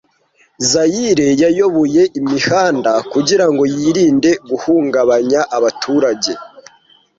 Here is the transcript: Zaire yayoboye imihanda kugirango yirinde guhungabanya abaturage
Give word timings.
Zaire 0.69 1.27
yayoboye 1.41 2.01
imihanda 2.19 2.91
kugirango 3.11 3.63
yirinde 3.75 4.31
guhungabanya 4.49 5.41
abaturage 5.57 6.31